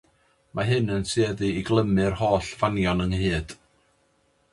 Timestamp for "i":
1.59-1.61